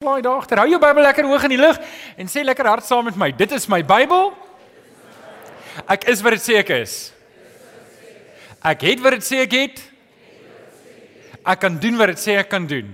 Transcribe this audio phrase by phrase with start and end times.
[0.00, 0.56] Laai daar agter.
[0.56, 1.76] Hou jou Bybel lekker hoog in die lug
[2.16, 3.26] en sê lekker hard saam met my.
[3.36, 4.30] Dit is my Bybel.
[5.92, 6.94] Ek is wat dit sê ek is.
[8.64, 9.82] Ek het wat dit sê ek het.
[11.44, 12.88] Ek kan doen wat dit sê ek kan doen.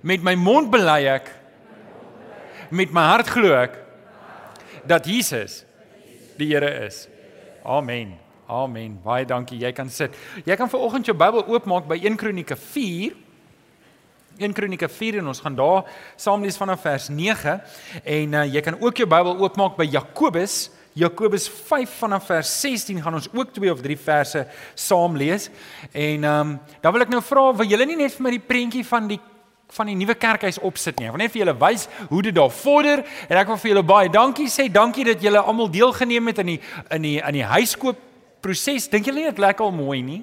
[0.00, 1.28] Met my mond bely ek
[2.72, 3.76] met my hart glo ek
[4.88, 5.60] dat Jesus
[6.40, 7.04] die Here is.
[7.68, 8.16] Amen.
[8.48, 8.96] Amen.
[9.04, 9.60] Baie dankie.
[9.60, 10.16] Jy kan sit.
[10.48, 13.27] Jy kan ver oggend jou Bybel oopmaak by 1 Kronieke 4
[14.38, 15.86] 1 Kronieke 4 en ons gaan daar
[16.16, 17.60] saam lees vanaf vers 9
[18.04, 23.02] en uh, jy kan ook jou Bybel oopmaak by Jakobus Jakobus 5 vanaf vers 16
[23.02, 25.50] gaan ons ook twee of drie verse saam lees.
[25.92, 28.46] En ehm um, dan wil ek nou vra, wil julle nie net vir my die
[28.50, 29.20] prentjie van die
[29.76, 31.06] van die nuwe kerkhuis opsit nie.
[31.10, 33.84] Ek wil net vir julle wys hoe dit daar vorder en ek wil vir julle
[33.86, 34.66] baie dankie sê.
[34.72, 36.60] Dankie dat julle almal deelgeneem het in die
[36.96, 38.00] in die in die huiskoop
[38.42, 38.88] proses.
[38.88, 40.22] Dink julle nie dit lyk al mooi nie?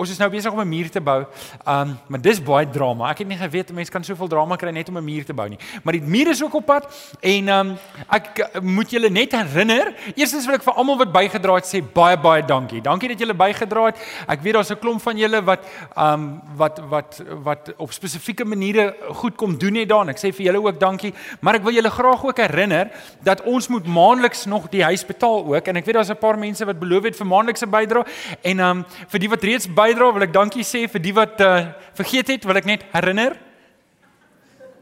[0.00, 1.26] Ons is nou besig om 'n muur te bou.
[1.68, 3.10] Um maar dis baie drama.
[3.10, 5.48] Ek het nie geweet mense kan soveel drama kry net om 'n muur te bou
[5.48, 5.58] nie.
[5.82, 6.84] Maar die muur is ook op pad
[7.20, 9.92] en um ek moet julle net herinner.
[10.14, 12.80] Eerstens wil ek vir almal wat bygedra het sê baie baie dankie.
[12.80, 13.96] Dankie dat julle bygedra het.
[14.26, 15.60] Ek weet daar's 'n klomp van julle wat
[15.96, 20.08] um wat wat wat op spesifieke maniere goed kom doen het daar.
[20.08, 22.90] Ek sê vir julle ook dankie, maar ek wil julle graag ook herinner
[23.22, 26.38] dat ons moet maandeliks nog die huis betaal ook en ek weet daar's 'n paar
[26.38, 28.04] mense wat beloof het vir maandelikse bydrae
[28.42, 31.72] en um vir die wat reeds bydra, wil ek dankie sê vir die wat uh,
[31.98, 33.36] vergeet het, wil ek net herinner.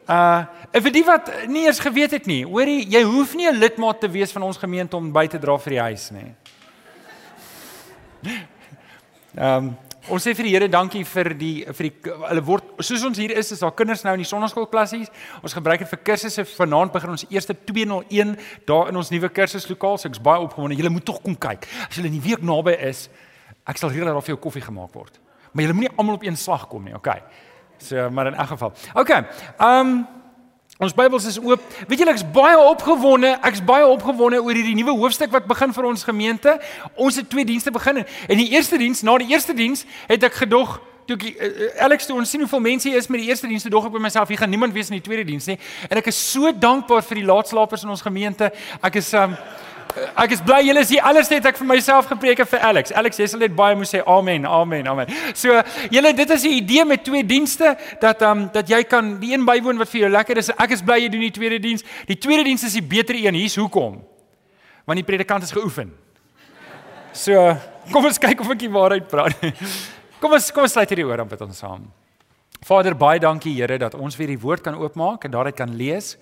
[0.09, 3.61] Uh, en vir die wat nie eers geweet het nie, hoorie, jy hoef nie 'n
[3.61, 6.31] lidmaat te wees van ons gemeente om by te dra vir die huis nie.
[9.39, 9.77] Ehm um,
[10.09, 13.31] ons sê vir die Here dankie vir die vir die hulle word soos ons hier
[13.36, 15.12] is is daar kinders nou in die sonnaskoolklassies.
[15.45, 16.45] Ons gebruik dit vir kursusse.
[16.56, 18.33] Vanaand begin ons eerste 201
[18.67, 19.98] daar in ons nuwe kursuslokaal.
[19.98, 20.79] So ek's baie opgewonde.
[20.81, 21.69] Julle moet tog kom kyk.
[21.84, 23.11] As julle in die week naby is,
[23.69, 25.19] Ek sal dat daar vir jou koffie gemaak word.
[25.52, 27.20] Maar jy moenie almal op een slag kom nie, okay?
[27.78, 28.72] So, maar in elk geval.
[28.94, 29.27] Okay.
[29.58, 30.06] Ehm um,
[30.78, 31.62] ons Bybels is oop.
[31.89, 33.33] Weet julle ek's baie opgewonde.
[33.42, 36.55] Ek's baie opgewonde oor hierdie nuwe hoofstuk wat begin vir ons gemeente.
[36.94, 40.39] Ons het twee dienste begin en die eerste diens, na die eerste diens, het ek
[40.45, 40.77] gedog
[41.08, 43.64] toe ek uh, Alex toe ons sien hoeveel mense hier is met die eerste diens,
[43.64, 45.57] toe dog ek by myself, hier gaan niemand wees in die tweede diens nie.
[45.89, 48.52] En ek is so dankbaar vir die laatslapers in ons gemeente.
[48.84, 49.34] Ek is um,
[49.97, 52.93] ek is bly julle is hier alles net ek vir myself gepreek het vir Alex.
[52.93, 55.13] Alex, jy sal net baie moet sê amen, amen, amen.
[55.39, 55.55] So,
[55.95, 59.33] julle dit is die idee met twee dienste dat ehm um, dat jy kan die
[59.35, 60.51] een bywoon wat vir jou lekker is.
[60.57, 61.87] Ek is bly jy doen die tweede diens.
[62.09, 63.39] Die tweede diens is die beter een.
[63.39, 64.01] Hier's hoekom.
[64.89, 65.93] Want die predikant is geoefen.
[67.13, 67.35] So,
[67.93, 69.37] kom ons kyk of ek die waarheid praat.
[70.19, 71.85] Kom ons kom ons sluit hierdie oor dan met ons saam.
[72.67, 76.17] Vader, baie dankie Here dat ons weer die woord kan oopmaak en daaruit kan lees.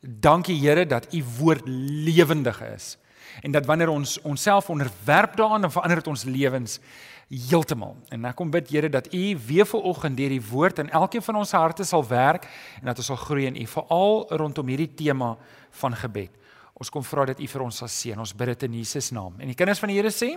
[0.00, 2.98] Dankie Here dat u woord lewendig is
[3.42, 6.80] en dat wanneer ons onsself onderwerp daaraan dan verander dit ons lewens
[7.30, 7.94] heeltemal.
[8.10, 11.38] En ek kom bid Here dat U weer vanoggend deur die woord in elkeen van
[11.38, 12.48] ons harte sal werk
[12.80, 15.36] en dat ons sal groei in U veral rondom hierdie tema
[15.82, 16.32] van gebed.
[16.74, 18.18] Ons kom vra dat U vir ons sal seën.
[18.18, 19.36] Ons bid dit in Jesus naam.
[19.38, 20.34] En die kinders van die Here sê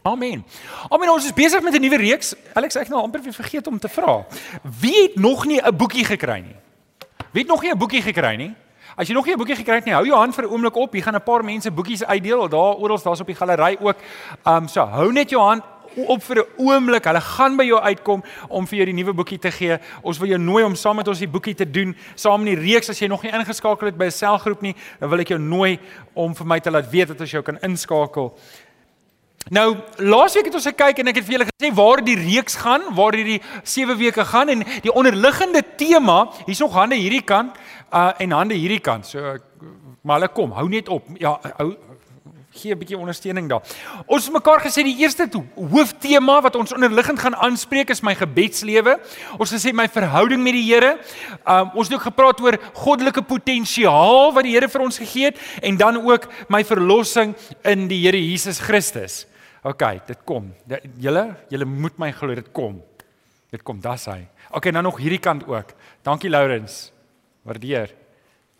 [0.00, 0.40] Amen.
[0.88, 1.10] Amen.
[1.12, 2.34] Ons is besig met 'n nuwe reeks.
[2.54, 4.24] Alex, ek het nou amper vergeet om te vra.
[4.80, 6.56] Wie het nog nie 'n boekie gekry nie?
[7.30, 8.54] Wie het nog nie 'n boekie gekry nie?
[8.96, 10.76] As jy nog nie 'n boekie gekry het nie, hou jou hand vir 'n oomblik
[10.76, 10.92] op.
[10.92, 12.48] Hier gaan 'n paar mense boekies uitdeel.
[12.48, 13.96] Daar oral daar's op die galery ook.
[14.44, 15.62] Um so hou net jou hand
[15.94, 17.04] op vir 'n oomblik.
[17.04, 19.78] Hulle gaan by jou uitkom om vir jou die nuwe boekie te gee.
[20.02, 22.64] Ons wil jou nooi om saam met ons die boekie te doen, saam in die
[22.72, 25.40] reeks as jy nog nie ingeskakel het by 'n selgroep nie, dan wil ek jou
[25.40, 25.78] nooi
[26.14, 28.34] om vir my te laat weet dat ons jou kan inskakel.
[29.48, 32.84] Nou, laasweek het ons gekyk en ek het vir julle gesê waar die reeks gaan,
[32.94, 37.56] waar hierdie 7 weke gaan en die onderliggende tema, hier's nog hande hierdie kant,
[37.90, 39.08] uh en hande hierdie kant.
[39.08, 39.38] So
[40.02, 41.08] maar hulle kom, hou net op.
[41.20, 41.74] Ja, hou
[42.50, 43.62] gee 'n bietjie ondersteuning daar.
[44.06, 48.98] Ons het mekaar gesê die eerste hooftema wat ons onderliggend gaan aanspreek is my gebedslewe.
[49.38, 50.98] Ons gesê my verhouding met die Here.
[51.46, 55.38] Um ons het ook gepraat oor goddelike potensiaal wat die Here vir ons gegee het
[55.62, 59.29] en dan ook my verlossing in die Here Jesus Christus.
[59.62, 60.52] OK, dit kom.
[60.96, 62.78] Julle, julle moet my glo, dit kom.
[63.52, 64.20] Dit kom, dis hy.
[64.56, 65.74] OK, nou nog hierdie kant ook.
[66.06, 66.92] Dankie Lourens.
[67.44, 67.92] Waardeer.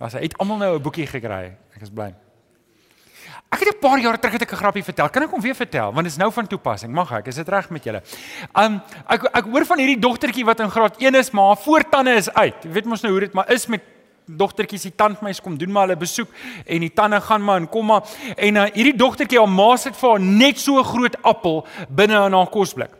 [0.00, 1.56] Was hy het almal nou 'n boekie gekry.
[1.76, 2.14] Ek is bly.
[3.52, 5.08] Ek het 'n paar jaar terug het ek 'n grappie vertel.
[5.08, 6.92] Kan ek hom weer vertel want dit is nou van toepassing.
[6.92, 7.26] Mag ek?
[7.26, 8.02] Is dit reg met julle?
[8.54, 12.14] Um ek ek hoor van hierdie dogtertjie wat in graad 1 is, maar haar voortande
[12.14, 12.64] is uit.
[12.64, 13.80] Jy weet mos nou hoe dit maar is met
[14.36, 16.28] dogtertjies, die tandmeis kom doen maar hulle besoek
[16.66, 18.02] en die tande gaan maar en kom maar
[18.36, 22.26] en uh, hierdie dogtertjie haar ma sit vir haar net so 'n groot appel binne
[22.26, 22.90] in haar kosblik.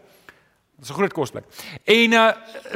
[0.81, 1.44] Dis 'n groot kosblik.
[1.85, 2.32] En uh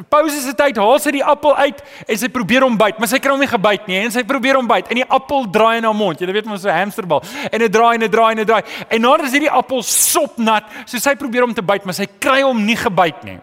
[0.09, 3.19] pouse se tyd haal sy die appel uit en sy probeer hom byt, maar sy
[3.19, 5.85] kry hom nie gebyt nie en sy probeer hom byt en die appel draai in
[5.85, 6.21] haar mond.
[6.21, 7.23] Jy weet mos so 'n hamsterbal.
[7.51, 8.62] En dit draai en dit draai en dit draai.
[8.89, 12.43] En nadat is hierdie appel sopnat, so sy probeer hom te byt, maar sy kry
[12.43, 13.41] hom nie gebyt nie.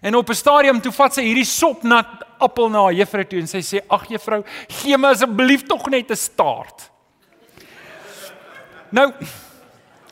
[0.00, 3.60] En op 'n stadium toe vat sy hierdie sopnat appel na juffrou toe en sy
[3.60, 6.90] sê: "Ag juffrou, gee my asseblief tog net 'n staart."
[8.90, 9.12] Nou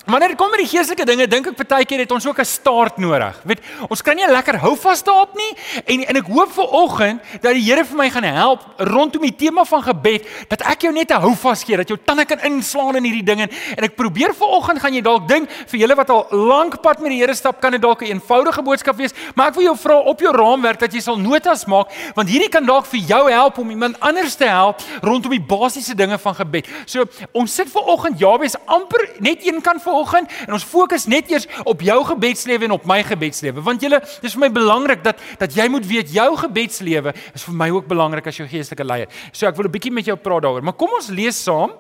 [0.09, 3.37] Wanneer kom by die geestelike dinge, dink ek partykeer het ons ook 'n staart nodig.
[3.45, 3.61] Weet,
[3.91, 5.53] ons kan nie lekker hou vas daarop nie
[5.85, 9.37] en en ek hoop vir oggend dat die Here vir my gaan help rondom die
[9.37, 12.39] tema van gebed dat ek jou net 'n hou vas gee, dat jou tande kan
[12.41, 15.95] inslaan in hierdie dinge en ek probeer vir oggend gaan jy dalk dink vir julle
[15.95, 19.13] wat al lank pad met die Here stap, kan dit dalk 'n eenvoudige boodskap wees,
[19.35, 22.49] maar ek wil jou vra op jou raamwerk dat jy sal notas maak want hierdie
[22.49, 26.35] kan dalk vir jou help om iemand anders te help rondom die basiese dinge van
[26.35, 26.67] gebed.
[26.87, 31.07] So ons sit vir oggend Jabes amper net een kan vir vanoggend en ons fokus
[31.07, 35.03] net eers op jou gebedslewe en op my gebedslewe want julle dis vir my belangrik
[35.05, 38.85] dat dat jy moet weet jou gebedslewe is vir my ook belangrik as jou geestelike
[38.85, 39.09] leier.
[39.33, 40.63] So ek wil 'n bietjie met jou praat daaroor.
[40.63, 41.73] Maar kom ons lees saam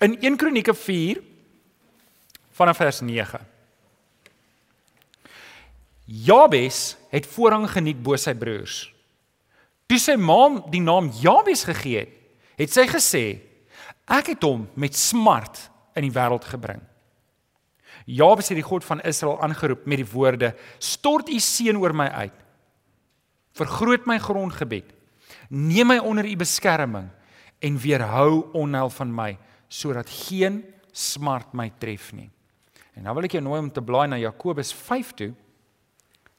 [0.00, 1.20] in 1 Kronieke 4
[2.52, 3.40] vanaf vers 9.
[6.06, 8.92] Jabes het voorrang geniet bo sy broers.
[9.86, 12.10] Toe sy ma die naam Jabes gegee het,
[12.56, 13.40] het sy gesê:
[14.06, 16.80] Ek het hom met smart in die wêreld gebring.
[18.04, 22.08] Jabes het die God van Israel aangeroep met die woorde: "Stort u seën oor my
[22.08, 22.32] uit.
[23.52, 24.84] Vergroot my grondgebed.
[25.48, 27.08] Neem my onder u beskerming
[27.58, 32.30] en weerhou onheil van my sodat geen smart my tref nie."
[32.94, 35.32] En nou wil ek jou nooi om te blaai na Jakobus 5 toe.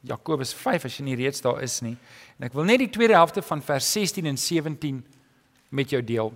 [0.05, 1.97] Jakobus 5 as jy nie reeds daar is nie.
[2.37, 5.01] En ek wil net die tweede helfte van vers 16 en 17
[5.69, 6.31] met jou deel.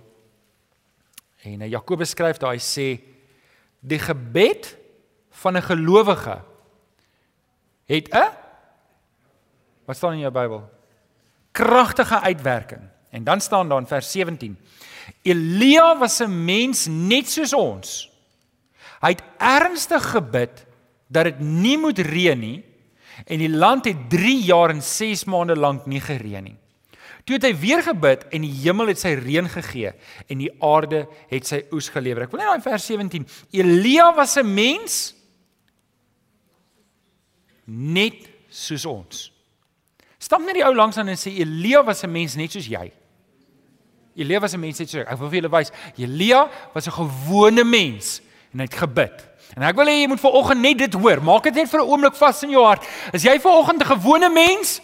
[1.46, 2.88] En eh, Jakobus skryf daar hy sê
[3.80, 4.74] die gebed
[5.30, 6.42] van 'n gelowige
[7.86, 8.40] het 'n
[9.90, 10.62] Wat staan in jou Bybel?
[11.50, 12.80] Kragtige uitwerking.
[13.10, 14.58] En dan staan daar in vers 17:
[15.22, 18.10] Elia was 'n mens net soos ons.
[19.00, 20.66] Hy het ernstig gebid
[21.06, 22.64] dat dit nie moet reën nie
[23.26, 26.56] en die land het 3 jaar en 6 maande lank nie gereën nie.
[27.24, 29.92] Toe het hy weer gebid en die hemel het sy reën gegee
[30.26, 32.22] en die aarde het sy oes gelewer.
[32.22, 33.26] Ek wil net daai vers 17.
[33.50, 35.14] Elia was 'n mens
[37.70, 39.28] net soos ons.
[40.20, 42.90] Stap net die ou langs aan en sê Elia was 'n mens net soos jy.
[44.16, 45.12] Elia was 'n mens net soos ek.
[45.12, 48.20] Ek wil vir julle wys, Elia was 'n gewone mens
[48.52, 49.26] en hy het gebid.
[49.56, 51.22] En ek wil hê jy moet vanoggend net dit hoor.
[51.22, 52.84] Maak dit net vir 'n oomblik vas in jou hart.
[53.12, 54.80] Is jy vanoggend 'n gewone mens?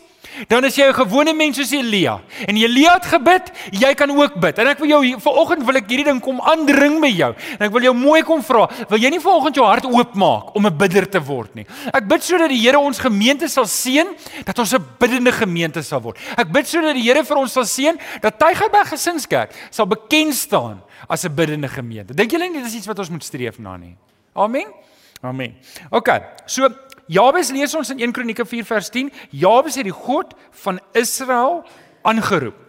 [0.48, 2.20] Dan is jy 'n gewone mens soos Elia.
[2.46, 4.58] En Elia het gebid, jy kan ook bid.
[4.58, 7.34] En ek wil jou vanoggend wil ek hierdie ding kom aandring by jou.
[7.58, 10.66] En ek wil jou mooi kom vra, wil jy nie vanoggend jou hart oopmaak om
[10.66, 11.66] 'n bidder te word nie?
[11.92, 14.06] Ek bid sodat die Here ons gemeente sal seën
[14.44, 16.18] dat ons 'n biddende gemeente sal word.
[16.36, 20.82] Ek bid sodat die Here vir ons sal seën dat Tygerberg Gesinskerk sal bekend staan
[21.08, 22.14] as 'n biddende gemeente.
[22.14, 23.96] Dink julle nie dit is iets wat ons moet streef na nie?
[24.34, 24.66] Amen.
[25.22, 25.56] Amen.
[25.90, 26.10] OK.
[26.46, 26.68] So
[27.06, 30.34] Jabes lees ons in 1 Kronieke 4 vers 10, Jabes het die God
[30.64, 31.62] van Israel
[32.02, 32.66] aangeroep.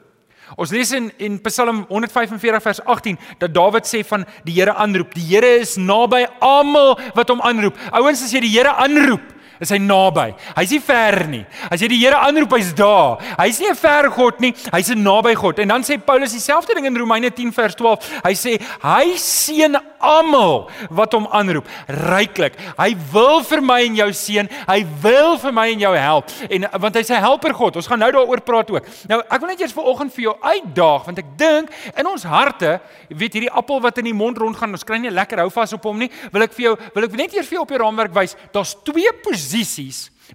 [0.56, 5.12] Ons lees in in Psalm 145 vers 18 dat Dawid sê van die Here aanroep.
[5.18, 7.76] Die Here is naby almal wat hom aanroep.
[7.92, 9.26] Ouens as jy die Here aanroep,
[9.60, 10.34] is hy naby.
[10.56, 11.46] Hy's nie ver nie.
[11.72, 13.18] As jy die Here aanroep, hy's daar.
[13.40, 15.60] Hy's nie 'n ver God nie, hy's 'n naby God.
[15.60, 18.00] En dan sê Paulus dieselfde ding in Romeine 10 vers 12.
[18.24, 22.54] Hy sê hy seën almal wat hom aanroep ryklik.
[22.78, 24.50] Hy wil vir my en jou seën.
[24.68, 26.32] Hy wil vir my en jou help.
[26.50, 27.76] En want hy's 'n helper God.
[27.76, 28.86] Ons gaan nou daaroor praat ook.
[29.08, 32.80] Nou, ek wil net eers vanoggend vir jou uitdaag want ek dink in ons harte,
[33.10, 35.84] weet hierdie appel wat in die mond rondgaan, ons kry nie lekker hou vas op
[35.84, 36.10] hom nie.
[36.32, 38.36] Wil ek vir jou wil ek net eers vir jou op die raamwerk wys.
[38.52, 39.47] Daar's twee posisies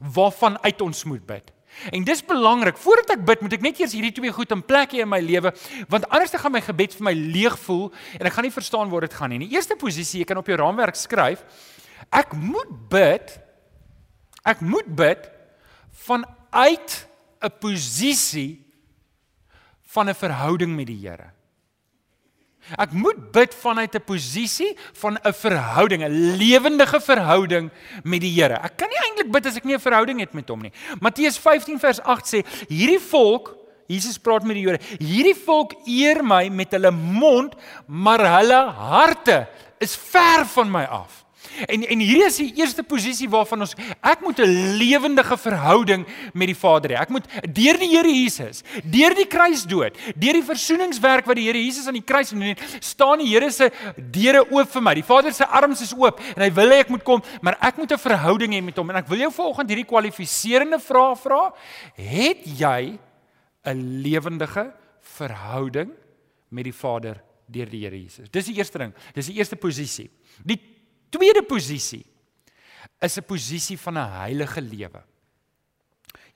[0.00, 1.52] waarvan uit ons moet bid.
[1.90, 2.76] En dis belangrik.
[2.78, 5.21] Voordat ek bid, moet ek net eers hierdie twee goed in plek hê in my
[5.25, 5.52] lewe,
[5.90, 7.87] want anders dan gaan my gebed vir my leeg voel
[8.19, 9.40] en ek gaan nie verstaan waar dit gaan nie.
[9.47, 11.45] Die eerste posisie, jy kan op jou raamwerk skryf,
[12.12, 13.38] ek moet bid.
[14.42, 15.28] Ek moet bid
[16.04, 17.07] vanuit
[17.42, 18.62] 'n posisie
[19.95, 21.33] van 'n verhouding met die Here.
[22.78, 27.71] Ek moet bid vanuit 'n posisie van 'n verhouding, 'n lewendige verhouding
[28.04, 28.54] met die Here.
[28.54, 30.73] Ek kan nie eintlik bid as ek nie 'n verhouding het met hom nie.
[31.00, 33.57] Matteus 15 vers 8 sê: "Hierdie volk,
[33.88, 37.54] Jesus praat met die Jode, hierdie volk eer my met hulle mond,
[37.87, 41.22] maar hulle harte is ver van my af."
[41.66, 46.47] En en hier is die eerste posisie waarvan ons ek moet 'n lewendige verhouding met
[46.47, 47.00] die Vader hê.
[47.00, 51.59] Ek moet deur die Here Jesus, deur die kruisdood, deur die versoeningswerk wat die Here
[51.59, 54.94] Jesus aan die kruis gedoen het, staan die Here se deure oop vir my.
[54.94, 57.76] Die Vader se arms is oop en hy wil hê ek moet kom, maar ek
[57.76, 58.90] moet 'n verhouding hê met hom.
[58.90, 61.52] En ek wil jou vanoggend hierdie kwalifiserende vraag vra.
[61.97, 62.99] Het jy
[63.64, 65.90] 'n lewendige verhouding
[66.50, 68.30] met die Vader deur die Here Jesus?
[68.30, 68.94] Dis die eerste ding.
[69.14, 70.11] Dis die eerste posisie.
[70.44, 70.72] Die
[71.12, 72.04] tweede posisie
[73.04, 75.02] is 'n posisie van 'n heilige lewe.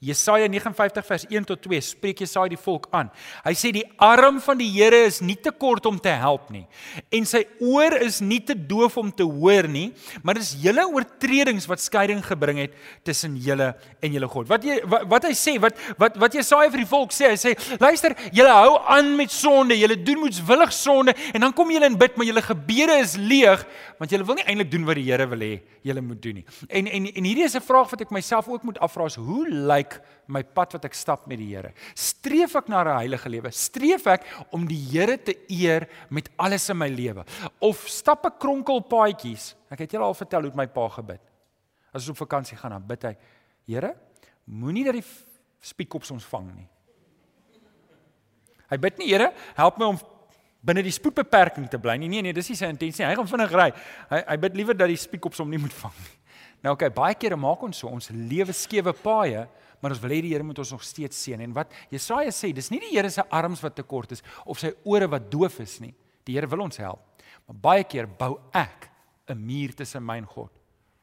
[0.07, 3.11] Jesaja 59 vers 1 tot 2 spreek Jesaja die volk aan.
[3.45, 6.65] Hy sê die arm van die Here is nie te kort om te help nie
[7.15, 9.89] en sy oor is nie te doof om te hoor nie,
[10.23, 12.75] maar dis julle oortredings wat skeiding gebring het
[13.07, 13.73] tussen julle
[14.05, 14.49] en julle God.
[14.51, 17.41] Wat jy wat, wat hy sê, wat wat wat Jesaja vir die volk sê, hy
[17.41, 21.91] sê luister, julle hou aan met sonde, julle doen moetswillig sonde en dan kom julle
[21.91, 23.65] in bid, maar julle gebede is leeg
[24.01, 25.55] want julle wil nie eintlik doen wat die Here wil hê
[25.87, 26.47] julle moet doen nie.
[26.69, 29.49] En en en hierdie is 'n vraag wat ek myself ook moet afvra, is hoe
[29.49, 29.96] lyk
[30.27, 31.73] my pad wat ek stap met die Here?
[31.95, 33.51] Streef ek na 'n heilige lewe?
[33.51, 37.25] Streef ek om die Here te eer met alles in my lewe?
[37.61, 39.55] Of stap ek kronkelpaadjies?
[39.71, 41.21] Ek het julle al vertel hoe my pa gebid.
[41.93, 43.17] As ons op vakansie gaan, dan bid hy:
[43.67, 43.97] Here,
[44.45, 45.05] moenie dat die
[45.61, 46.69] spiekops ons vang nie.
[48.71, 49.99] Hy bid nie, Here, help my om
[50.67, 52.09] binne die spoedbeperking te bly nie.
[52.11, 53.11] Nee nee, dis nie sy intensie nie.
[53.13, 53.71] Hy gaan vinnig ry.
[54.11, 56.15] Hy hy bid liewer dat die spiekops hom nie moet vang nie.
[56.67, 59.45] Nou oké, okay, baie kere maak ons so ons lewe skewe paaie,
[59.79, 61.39] maar ons wil hê die Here moet ons nog steeds seën.
[61.45, 64.59] En wat Jesaja sê, dis nie die Here se arms wat te kort is of
[64.59, 65.93] sy ore wat doof is nie.
[66.27, 67.23] Die Here wil ons help.
[67.47, 68.91] Maar baie keer bou ek
[69.31, 70.51] 'n muur tussen my en God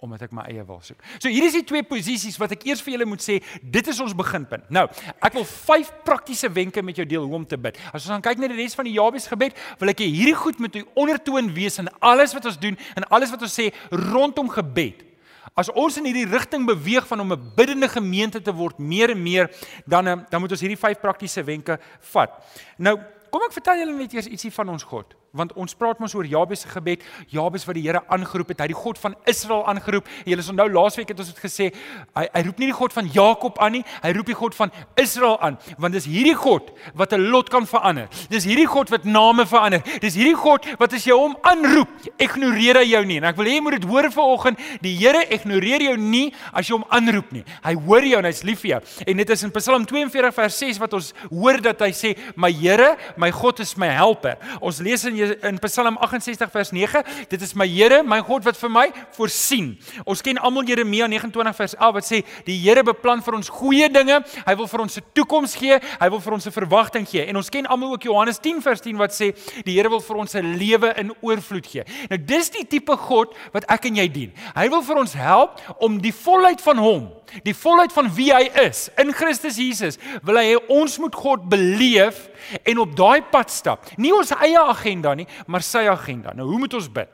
[0.03, 0.99] omdat ek my eie wil soek.
[1.17, 3.99] So hier is die twee posisies wat ek eers vir julle moet sê, dit is
[4.01, 4.69] ons beginpunt.
[4.69, 4.89] Nou,
[5.21, 7.77] ek wil vyf praktiese wenke met jou deel hoe om te bid.
[7.93, 10.35] As ons dan kyk na die res van die Jabes gebed, wil ek hê hierdie
[10.35, 13.71] goed moet 'n ondertoon wees in alles wat ons doen en alles wat ons sê
[13.91, 15.12] rondom gebed.
[15.55, 19.21] As ons in hierdie rigting beweeg van om 'n biddende gemeente te word meer en
[19.21, 19.49] meer,
[19.85, 22.31] dan dan moet ons hierdie vyf praktiese wenke vat.
[22.77, 26.13] Nou, kom ek vertel julle net eers ietsie van ons God want ons praat mos
[26.13, 27.01] oor Jabes se gebed,
[27.33, 30.05] Jabes wat die Here aangeroep het, hy die God van Israel aangeroep.
[30.29, 31.69] Julle onthou laasweek het ons dit gesê,
[32.13, 34.73] hy hy roep nie die God van Jakob aan nie, hy roep die God van
[35.01, 38.07] Israel aan, want dis hierdie God wat 'n lot kan verander.
[38.29, 39.81] Dis hierdie God wat name verander.
[40.01, 43.17] Dis hierdie God wat as jy hom aanroep, ignoreer hy jou nie.
[43.17, 46.67] En ek wil hê jy moet dit hoor vanoggend, die Here ignoreer jou nie as
[46.69, 47.43] jy hom aanroep nie.
[47.63, 48.81] Hy hoor jou en hy's lief vir jou.
[49.07, 52.51] En dit is in Psalm 42 vers 6 wat ons hoor dat hy sê, "My
[52.51, 57.41] Here, my God is my helper." Ons lees in in Psalm 68 vers 9, dit
[57.41, 58.85] is my Here, my God wat vir my
[59.17, 59.73] voorsien.
[60.05, 63.89] Ons ken almal Jeremia 29 vers 11 wat sê die Here beplan vir ons goeie
[63.93, 67.25] dinge, hy wil vir ons 'n toekoms gee, hy wil vir ons 'n verwagting gee.
[67.27, 70.17] En ons ken almal ook Johannes 10 vers 10 wat sê die Here wil vir
[70.17, 71.83] ons 'n lewe in oorvloed gee.
[72.09, 74.33] Nou dis die tipe God wat ek en jy dien.
[74.55, 78.43] Hy wil vir ons help om die volheid van hom die volheid van wie hy
[78.61, 82.27] is in Christus Jesus wil hy ons moet God beleef
[82.67, 83.87] en op daai pad stap.
[83.97, 86.33] Nie ons eie agenda nie, maar sy agenda.
[86.37, 87.11] Nou hoe moet ons bid?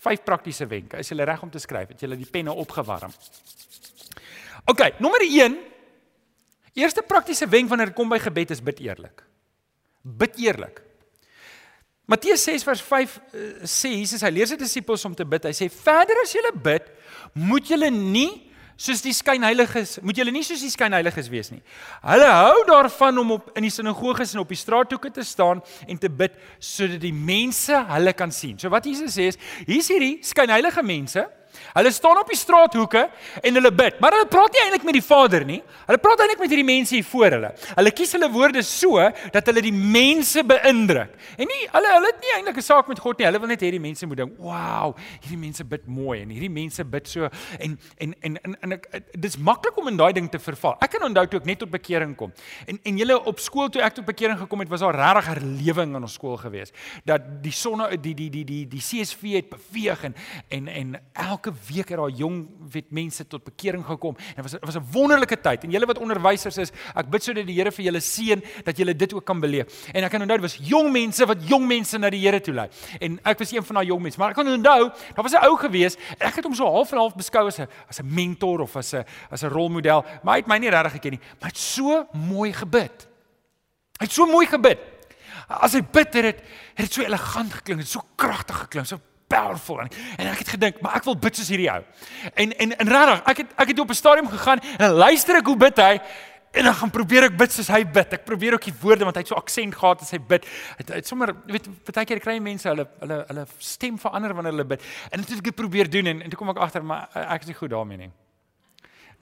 [0.00, 1.00] Vyf praktiese wenke.
[1.00, 1.92] Is jy reg om te skryf?
[1.92, 3.12] Het jy die penne opgewarm?
[4.70, 5.58] OK, nommer 1.
[6.78, 9.24] Eerste praktiese wenk wanneer dit kom by gebed is bid eerlik.
[10.02, 10.80] Bid eerlik.
[12.10, 15.46] Matteus 6 vers 5 uh, eh, sê Jesus hy leer sy disippels om te bid.
[15.46, 16.88] Hy sê verder as julle bid,
[17.38, 18.49] moet julle nie
[18.80, 21.60] soos die skynheiliges, moet julle nie soos die skynheiliges wees nie.
[22.04, 26.00] Hulle hou daarvan om op in die sinagoges en op die straathoeke te staan en
[26.00, 28.56] te bid sodat die mense hulle kan sien.
[28.58, 31.26] So wat Jesus sê is, hier's hierdie skynheilige mense
[31.74, 33.06] Hulle staan op die straathoeke
[33.42, 35.60] en hulle bid, maar hulle praat nie eintlik met die Vader nie.
[35.86, 37.52] Hulle praat eintlik met hierdie mense hier voor hulle.
[37.76, 38.98] Hulle kies hulle woorde so
[39.34, 41.14] dat hulle die mense beïndruk.
[41.36, 43.26] En nie hulle hulle het nie eintlik 'n saak met God nie.
[43.26, 46.50] Hulle wil net hê die mense moet dink, "Wow, hierdie mense bid mooi en hierdie
[46.50, 47.28] mense bid so
[47.58, 48.86] en en en en, en ek
[49.18, 50.76] dis maklik om in daai ding te verval.
[50.80, 52.32] Ek kan onthou toe ek net tot bekering kom.
[52.66, 55.96] En en julle op skool toe ek tot bekering gekom het, was daar regtig herlewing
[55.96, 56.72] in ons skool gewees.
[57.04, 60.14] Dat die sonne die die die die die CSV het beweeg en
[60.48, 64.16] en en elke week het daar jong weet mense tot bekering gekom.
[64.36, 65.64] En dit was was 'n wonderlike tyd.
[65.64, 68.96] En julle wat onderwysers is, ek bid sodat die Here vir julle seën dat julle
[68.96, 69.88] dit ook kan beleef.
[69.92, 72.54] En ek kan onthou dit was jong mense wat jong mense na die Here toe
[72.54, 72.68] lei.
[73.00, 75.44] En ek was een van daai jong mense, maar ek kan onthou, daar was 'n
[75.44, 75.96] ou gewees.
[76.18, 78.92] Ek het hom so half en half beskou as 'n as 'n mentor of as
[78.94, 81.20] 'n as 'n rolmodel, maar hy het my nie regtig geken nie.
[81.20, 83.08] Maar hy het so mooi gebid.
[83.98, 84.78] Hy het so mooi gebid.
[85.48, 86.24] As hy bid het,
[86.74, 90.54] het dit so elegant geklink, het so kragtig geklink, so powerful en, en ek het
[90.56, 91.82] gedink maar ek wil bid soos hierdie ou.
[92.34, 95.50] En en en regtig, ek het ek het op 'n stadium gegaan en luister ek
[95.52, 95.94] hoe bid hy
[96.50, 98.16] en dan gaan probeer ek bid soos hy bid.
[98.16, 100.46] Ek probeer ook die woorde want hy het so aksent gehad as hy bid.
[100.46, 104.56] Hy het, het sommer weet baie keer kry mense hulle hulle hulle stem verander wanneer
[104.56, 104.82] hulle bid.
[105.10, 107.52] En dit het ek probeer doen en, en toe kom ek agter maar ek is
[107.52, 108.10] nie goed daarmee nie.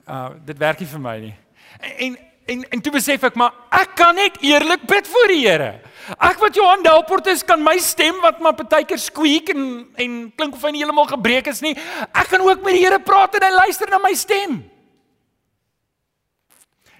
[0.09, 1.35] Uh dit werk nie vir my nie.
[1.79, 2.17] En, en
[2.49, 5.69] En en toe besef ek maar ek kan net eerlik bid voor die Here.
[6.17, 9.61] Ek wat Johan Delport is kan my stem wat maar partykeer squeak en
[10.01, 11.75] en klink of hy nie heeltemal gebreek is nie.
[12.09, 14.63] Ek kan ook met die Here praat en hy luister na my stem.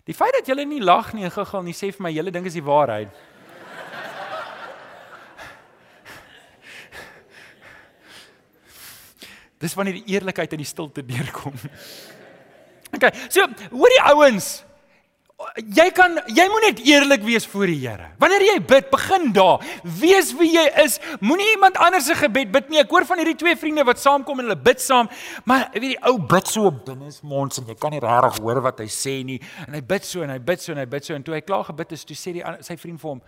[0.06, 2.50] Die feit dat julle nie lag nie en giggel nie sê vir my julle dink
[2.50, 3.10] is die waarheid.
[9.60, 11.58] Dis wanneer die eerlikheid in die stilte deurkom.
[12.89, 14.48] Okay, so hoor die ouens
[15.55, 18.10] jy kan jy moet net eerlik wees voor die Here.
[18.19, 19.63] Wanneer jy bid, begin daar.
[20.00, 20.98] Wees wie jy is.
[21.24, 22.81] Moenie iemand anders se gebed bid nie.
[22.84, 25.10] Ek hoor van hierdie twee vriende wat saamkom en hulle bid saam,
[25.48, 28.89] maar weet die ou bid so binnesmonds en jy kan nie regtig hoor wat hy
[28.91, 29.39] sê nie.
[29.67, 31.41] En hy bid so en hy bid so en hy bid so en toe hy
[31.46, 33.24] klaar gebid het, toe sê die sy vriend vir hom: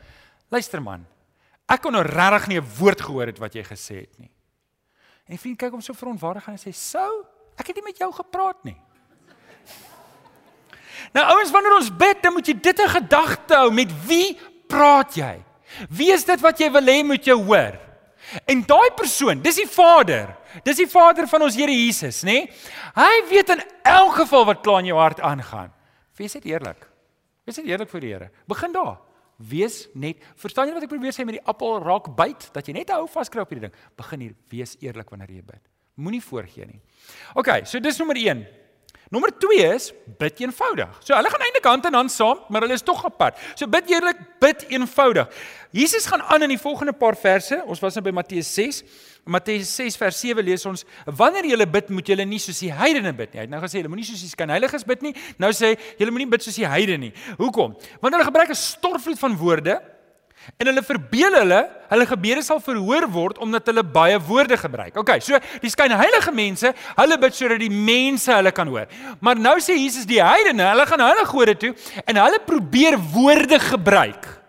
[0.51, 1.07] "Luister man,
[1.71, 4.31] ek kon nou regtig nie 'n woord gehoor het wat jy gesê het nie."
[5.27, 7.25] En die vriend kyk hom so verontwaardig en hy sê: "Sou,
[7.57, 8.77] ek het nie met jou gepraat nie."
[11.15, 13.71] Nou ouens, wanneer ons bid, dan moet jy dit in gedagte hou.
[13.75, 14.37] Met wie
[14.71, 15.33] praat jy?
[15.89, 17.77] Wie is dit wat jy wil hê moet jou hoor?
[18.47, 20.35] En daai persoon, dis die Vader.
[20.65, 22.43] Dis die Vader van ons Here Jesus, nê?
[22.43, 22.71] Nee?
[22.95, 25.71] Hy weet in elk geval wat klaar in jou hart aangaan.
[26.19, 26.85] Wees net eerlik.
[27.47, 28.29] Wees net eerlik voor die Here.
[28.51, 28.99] Begin daar.
[29.41, 30.21] Wees net.
[30.39, 33.07] Verstaan jy wat ek probeer sê met die appel raak byt dat jy net hou
[33.09, 33.77] vaskry op hierdie ding.
[33.97, 34.35] Begin hier.
[34.53, 35.63] Wees eerlik wanneer jy bid.
[36.01, 36.81] Moenie voorgee nie.
[37.39, 38.43] OK, so dis nommer 1.
[39.11, 40.91] Nommer 2 is bid eenvoudig.
[41.03, 43.39] So hulle gaan eintlik hand in hand saam, maar hulle is tog apart.
[43.59, 45.27] So bid eerlik, bid eenvoudig.
[45.75, 47.59] Jesus gaan aan in die volgende paar verse.
[47.67, 48.79] Ons was nou by Matteus 6.
[49.27, 53.11] Matteus 6 vers 7 lees ons: "Wanneer julle bid, moet julle nie soos die heidene
[53.11, 55.13] bid nie." Hy het nou gesê hulle moenie soos die skynheiliges bid nie.
[55.37, 57.13] Nou sê hy julle moenie bid soos die heidene nie.
[57.35, 57.75] Hoekom?
[57.99, 59.81] Want hulle gebruik 'n stortvloed van woorde
[60.57, 64.97] En hulle verbeel hulle, hulle gebede sal verhoor word omdat hulle baie woorde gebruik.
[64.97, 68.89] OK, so die skyn heilige mense, hulle bid sodat die mense hulle kan hoor.
[69.19, 71.73] Maar nou sê Jesus die heidene, hulle gaan hulle gode toe
[72.05, 74.40] en hulle probeer woorde gebruik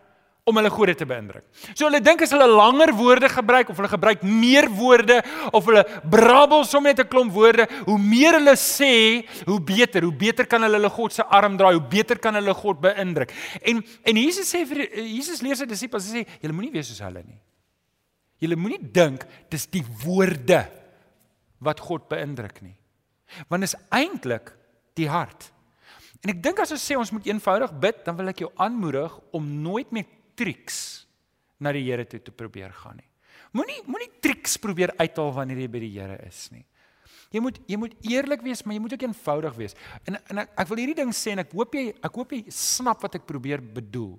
[0.43, 1.45] om hulle gode te beïndruk.
[1.71, 5.21] So hulle dink as hulle langer woorde gebruik of hulle gebruik meer woorde
[5.55, 10.13] of hulle brabbel sommer net 'n klomp woorde, hoe meer hulle sê, hoe beter, hoe
[10.13, 13.31] beter kan hulle hulle God se arm draai, hoe beter kan hulle God beïndruk.
[13.63, 17.07] En en Jesus sê vir Jesus leer sy disippels, hy sê julle moenie wees soos
[17.07, 17.39] hulle nie.
[18.41, 20.67] Julle moenie dink dis die woorde
[21.61, 22.75] wat God beïndruk nie.
[23.49, 24.51] Want is eintlik
[24.97, 25.53] die hart.
[26.25, 29.15] En ek dink as ons sê ons moet eenvoudig bid, dan wil ek jou aanmoedig
[29.33, 30.07] om nooit met
[30.39, 31.07] triks
[31.63, 33.09] na die Here toe te probeer gaan nie.
[33.53, 36.65] Moenie moenie triks probeer uithaal wanneer jy by die Here is nie.
[37.33, 39.77] Jy moet jy moet eerlik wees, maar jy moet ook eenvoudig wees.
[40.09, 42.43] En en ek, ek wil hierdie ding sê en ek hoop jy ek hoop jy
[42.53, 44.17] snap wat ek probeer bedoel.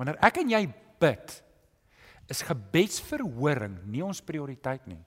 [0.00, 0.62] Wanneer ek en jy
[1.00, 1.36] bid,
[2.32, 5.02] is gebedsverhoring nie ons prioriteit nie.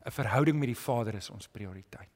[0.00, 2.10] 'n Verhouding met die Vader is ons prioriteit.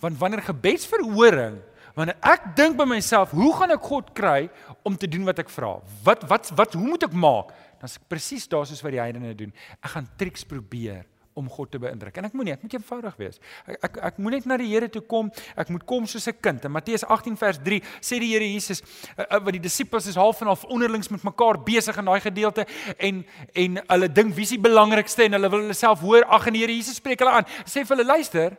[0.00, 1.58] Want wanneer gebedsverhoring
[1.98, 4.46] Wanneer ek dink by myself, hoe gaan ek God kry
[4.86, 5.78] om te doen wat ek vra?
[6.06, 7.50] Wat wat wat hoe moet ek maak?
[7.80, 9.50] Dan is ek presies daar soos wat die heidene doen.
[9.82, 11.02] Ek gaan triks probeer
[11.38, 12.16] om God te beïndruk.
[12.18, 13.40] En ek moenie, ek moet eenvoudig wees.
[13.66, 15.30] Ek ek, ek moet net na die Here toe kom.
[15.58, 16.64] Ek moet kom soos 'n kind.
[16.66, 18.82] In Matteus 18 vers 3 sê die Here Jesus
[19.18, 22.66] uh, wat die disippels is half en half onderlings met mekaar besig in daai gedeelte
[22.98, 26.22] en en hulle dink wie is die belangrikste en hulle wil hulle self hoor.
[26.26, 27.46] Ag en die Here Jesus spreek hulle aan.
[27.66, 28.58] Sê vir hulle luister,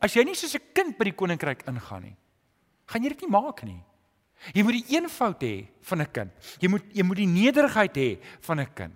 [0.00, 2.16] as jy nie soos 'n kind by die koninkryk ingaan nie,
[2.86, 3.82] gaan jy dit nie maak nie.
[4.54, 6.30] Jy moet die eenvoud hê van 'n kind.
[6.60, 8.94] Jy moet jy moet die nederigheid hê van 'n kind.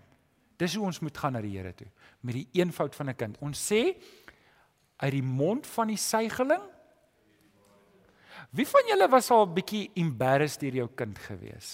[0.58, 1.88] Dis hoe ons moet gaan na die Here toe
[2.22, 3.36] met die eenvoud van 'n kind.
[3.40, 3.96] Ons sê
[4.96, 6.62] uit die mond van die suigeling
[8.50, 11.72] Wie van julle was al bietjie embarrassed deur jou kind gewees?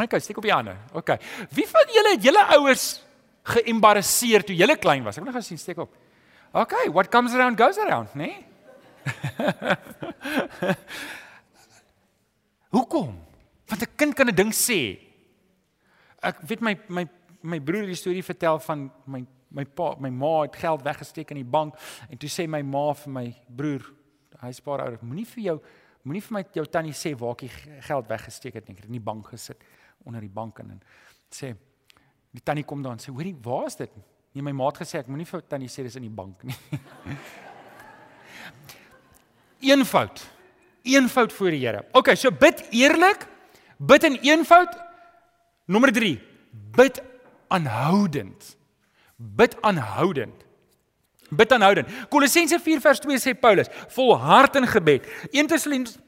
[0.00, 0.76] OK, steek op die hande.
[0.96, 1.18] OK.
[1.52, 2.86] Wie van julle het julle ouers
[3.52, 5.18] geëmbarrasseer toe julle klein was?
[5.18, 5.92] Ek wil net gou sien steek op.
[6.54, 8.26] Okay, what comes around goes around, né?
[8.26, 8.46] Nee?
[12.76, 13.16] Hoekom?
[13.68, 14.98] Want 'n kind kan 'n ding sê.
[16.20, 17.08] Ek weet my my
[17.42, 21.40] my broer die storie vertel van my my pa, my ma het geld weggesteek in
[21.40, 21.74] die bank
[22.10, 23.84] en toe sê my ma vir my broer,
[24.40, 25.60] hy spaar ouer, moenie vir jou
[26.04, 28.76] moenie vir my jou tannie sê waar ek geld weggesteek het nie.
[28.76, 29.64] Ek het in die bank gesit
[30.04, 30.82] onder die bank en
[31.30, 31.56] sê
[32.32, 33.90] die tannie kom daar en sê, "Hoorie, waar is dit?"
[34.32, 36.56] Nee, my maat gesê ek moenie vir tannie sê dis in die bank nie.
[39.72, 40.22] eenvoud.
[40.82, 41.84] Eenvoud voor die Here.
[41.92, 43.26] OK, so bid eerlik,
[43.78, 44.72] bid in eenvoud.
[45.70, 46.16] Nommer 3,
[46.76, 47.02] bid
[47.52, 48.56] aanhoudend.
[49.16, 50.40] Bid aanhoudend.
[51.30, 51.92] Bid aanhoudend.
[52.10, 55.06] Kolossense 4 vers 2 sê Paulus, volhard in gebed.
[55.30, 56.01] 1 Tessalonisense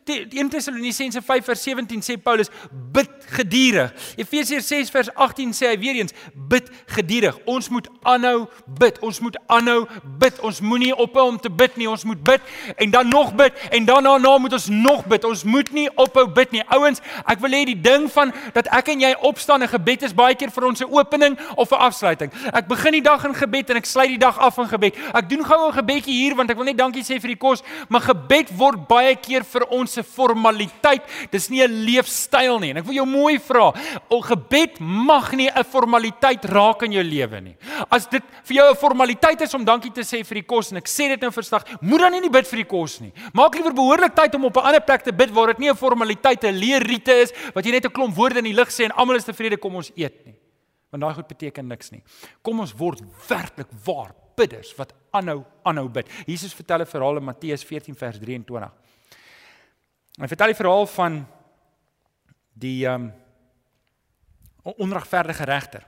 [1.24, 2.50] 5 vers 17 sê Paulus,
[2.92, 3.92] bid gedurig.
[4.20, 7.38] Efesiërs 6 vers 18 sê hy weer eens, bid gedurig.
[7.48, 8.44] Ons moet aanhou
[8.78, 8.98] bid.
[9.00, 9.86] Ons moet aanhou
[10.20, 10.40] bid.
[10.44, 11.88] Ons moenie ophou om te bid nie.
[11.88, 15.24] Ons moet bid en dan nog bid en daarna moet ons nog bid.
[15.24, 16.62] Ons moet nie ophou bid nie.
[16.76, 20.16] Ouens, ek wil hê die ding van dat ek en jy opstaan en gebed is
[20.16, 22.30] baie keer vir ons 'n opening of 'n afsluiting.
[22.52, 24.96] Ek begin die dag in gebed en ek sluit die dag af in gebed.
[25.14, 27.62] Ek doen gou 'n gebedjie hier want ek wil net dankie sê vir die kos,
[27.88, 32.70] maar gebed word baie keer vir ons se formaliteit, dis nie 'n leefstyl nie.
[32.70, 33.72] En ek wil jou mooi vra,
[34.10, 37.56] o gebed mag nie 'n formaliteit raak in jou lewe nie.
[37.90, 40.78] As dit vir jou 'n formaliteit is om dankie te sê vir die kos en
[40.78, 43.12] ek sê dit nou verstaan, moet dan nie nie bid vir die kos nie.
[43.32, 45.76] Maak liewer behoorlik tyd om op 'n ander plek te bid waar dit nie 'n
[45.76, 48.92] formaliteit, 'n leerrite is wat jy net 'n klomp woorde in die lug sê en
[48.92, 50.36] almal is tevrede kom ons eet nie.
[50.90, 52.02] Want daai goed beteken niks nie.
[52.42, 56.08] Kom ons word werklik waar bidders wat aanhou aanhou bid.
[56.26, 58.70] Jesus vertel 'n verhaal in Matteus 14 vers 23.
[60.14, 61.22] Hy vertel die verhaal van
[62.54, 63.12] die ehm um,
[64.64, 65.82] onregverdige regter.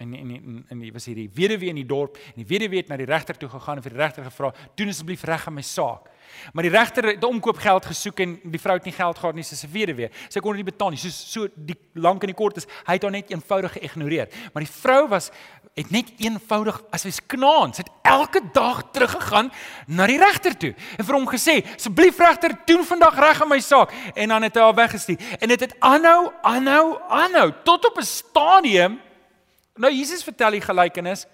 [0.00, 2.88] En en en en die was hierdie weduwee in die dorp en die weduwee het
[2.88, 5.62] na die regter toe gegaan en vir die regter gevra: "Doen asseblief reg aan my
[5.62, 6.08] saak."
[6.52, 9.58] Maar die regter het omkoopgeld gesoek en die vrou het nie geld gehad nie, sy
[9.58, 10.08] se weduwee.
[10.28, 10.96] Sy kon dit nie betaal nie.
[10.96, 14.30] So so die lank en die kort is, hy het haar net eenvoudig geïgnoreer.
[14.54, 15.30] Maar die vrou was
[15.74, 19.52] het net eenvoudig as hy's knaans, het elke dag teruggegaan
[19.86, 23.60] na die regter toe en vir hom gesê: "Asseblief regter, doen vandag reg aan my
[23.60, 25.20] saak." En dan het hy haar weggestuur.
[25.40, 29.00] En dit het aanhou, aanhou, aanhou tot op 'n stadium
[29.76, 31.26] Nou Jesus vertel die gelykenis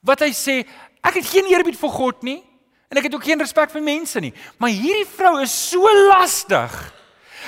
[0.00, 0.62] wat hy sê,
[1.04, 2.40] ek het geen eerbied vir God nie
[2.90, 6.72] en ek het ook geen respek vir mense nie, maar hierdie vrou is so lastig.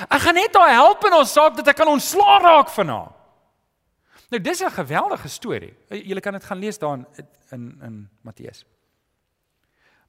[0.07, 3.11] Ek gaan net haar help in ons saak dat ek kan ontslaa raak van haar.
[4.31, 5.73] Nou dis 'n geweldige storie.
[5.89, 7.05] Julle kan dit gaan lees daar in
[7.51, 8.65] in, in Matteus.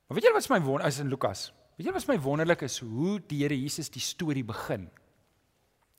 [0.06, 1.52] Maar weet julle wat my wonder is in Lukas?
[1.76, 4.90] Weet julle wat my wonderlik is hoe die Here Jesus die storie begin?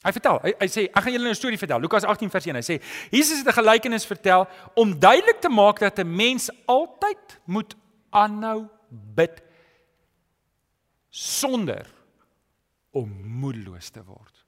[0.06, 1.82] Hy vertel, hy, hy sê ek gaan julle 'n storie vertel.
[1.82, 2.56] Lukas 18 vers 1.
[2.56, 2.76] Hy sê
[3.10, 7.76] Jesus het 'n gelykenis vertel om duidelik te maak dat 'n mens altyd moet
[8.12, 9.42] aanhou bid
[11.10, 11.88] sonder
[12.92, 14.46] om moedeloos te word.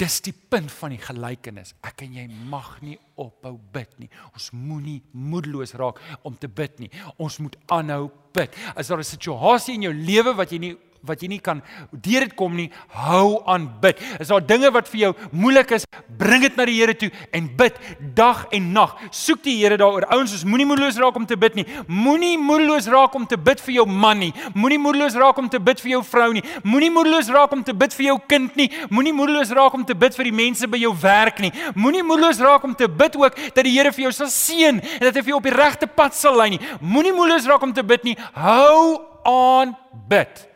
[0.00, 1.74] Dis die punt van die gelykenis.
[1.84, 4.08] Ek en jy mag nie ophou bid nie.
[4.32, 6.90] Ons moenie moedeloos raak om te bid nie.
[7.18, 8.54] Ons moet aanhou bid.
[8.74, 12.26] As daar 'n situasie in jou lewe wat jy nie wat jy nie kan deur
[12.26, 12.68] dit kom nie,
[13.06, 14.00] hou aan bid.
[14.20, 15.86] Is daar dinge wat vir jou moeilik is,
[16.20, 17.76] bring dit na die Here toe en bid
[18.16, 18.94] dag en nag.
[19.14, 20.06] Soek die Here daaroor.
[20.14, 21.66] Ouens, ons moenie moedeloos raak om te bid nie.
[21.88, 24.30] Moenie moedeloos raak om te bid vir jou man nie.
[24.54, 26.44] Moenie moedeloos raak om te bid vir jou vrou nie.
[26.64, 28.68] Moenie moedeloos raak om te bid vir jou kind nie.
[28.90, 31.52] Moenie moedeloos raak om te bid vir die mense by jou werk nie.
[31.76, 35.06] Moenie moedeloos raak om te bid ook dat die Here vir jou sal seën en
[35.06, 36.62] dat hy vir jou op die regte pad sal lei nie.
[36.80, 38.16] Moenie moedeloos raak om te bid nie.
[38.36, 39.76] Hou aan
[40.08, 40.49] bid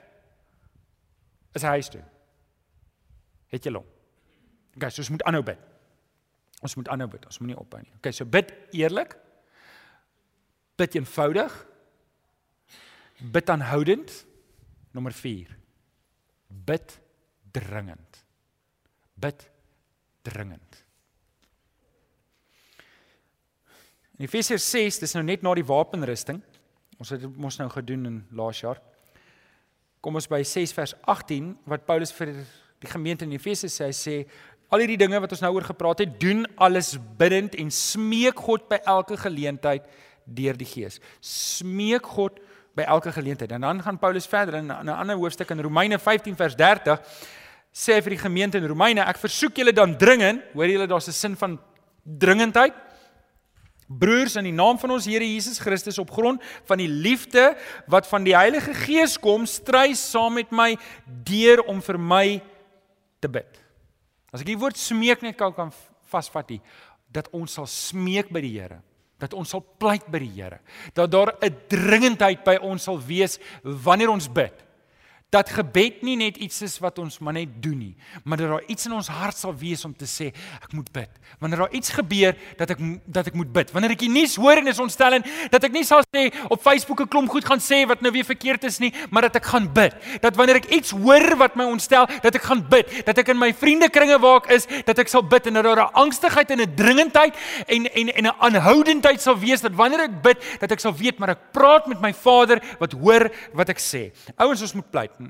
[1.54, 2.02] is huis toe.
[3.54, 3.86] Het jy hom?
[4.74, 5.60] Okay, so ons moet aanhou bid.
[6.64, 7.26] Ons moet aanhou bid.
[7.28, 7.92] Ons moenie ophou nie.
[8.00, 9.14] Okay, so bid eerlik.
[10.80, 11.54] Bid eenvoudig.
[13.34, 14.14] Bid aanhoudend.
[14.94, 15.52] Nommer 4.
[16.66, 16.96] Bid
[17.54, 18.24] dringend.
[19.14, 19.46] Bid
[20.26, 20.80] dringend.
[24.14, 26.38] In Efesiërs 6, dis nou net na die wapenrusting.
[27.02, 28.78] Ons het mos nou gedoen in laas jaar
[30.04, 32.34] kom ons by 6 vers 18 wat Paulus vir
[32.84, 34.16] die gemeente in Efese sê, hy sê
[34.68, 38.66] al hierdie dinge wat ons nou oor gepraat het, doen alles bidtend en smeek God
[38.68, 39.86] by elke geleentheid
[40.24, 40.98] deur die Gees.
[41.24, 42.40] Smeek God
[42.74, 43.52] by elke geleentheid.
[43.54, 46.98] En dan gaan Paulus verder in 'n ander hoofstuk in Romeine 15 vers 30
[47.72, 51.12] sê vir die gemeente in Romeine, ek versoek julle dan dringend, hoor julle daar's 'n
[51.12, 51.58] sin van
[52.04, 52.74] dringendheid
[53.88, 57.52] Broers in die naam van ons Here Jesus Christus op grond van die liefde
[57.90, 60.72] wat van die Heilige Gees kom, stry saam met my
[61.26, 62.26] deur om vir my
[63.20, 63.60] te bid.
[64.32, 65.72] As ek die woord smeek net kan kan
[66.10, 66.64] vasvat hier,
[67.14, 68.80] dat ons sal smeek by die Here,
[69.22, 70.58] dat ons sal pleit by die Here,
[70.94, 74.64] dat daar 'n dringendheid by ons sal wees wanneer ons bid
[75.34, 78.66] dat gebed nie net iets is wat ons maar net doen nie, maar dat daar
[78.70, 81.10] iets in ons hart sal wees om te sê ek moet bid.
[81.42, 83.72] Wanneer daar iets gebeur dat ek dat ek moet bid.
[83.74, 87.02] Wanneer ek die nuus hoor en is ontstellend, dat ek nie sal sê op Facebook
[87.02, 89.66] 'n klomp goed gaan sê wat nou weer verkeerd is nie, maar dat ek gaan
[89.72, 89.94] bid.
[90.20, 93.06] Dat wanneer ek iets hoor wat my ontstel, dat ek gaan bid.
[93.06, 95.90] Dat ek in my vriendekringe waar ek is, dat ek sal bid en dat daar
[95.90, 97.34] 'n angstigheid en 'n dringendheid
[97.66, 101.18] en en en 'n aanhoudendheid sal wees dat wanneer ek bid, dat ek sal weet
[101.18, 104.12] maar ek praat met my Vader wat hoor wat ek sê.
[104.36, 105.23] Ouens, ons moet pleit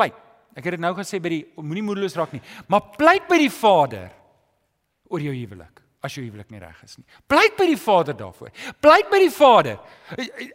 [0.00, 0.16] pleit.
[0.56, 3.52] Ek het dit nou gesê by die moenie moedeloos raak nie, maar pleit by die
[3.52, 4.08] Vader
[5.10, 7.04] oor jou huwelik as jou huwelik nie reg is nie.
[7.28, 8.52] Pleit by die Vader daarvoor.
[8.80, 9.76] Pleit by die Vader.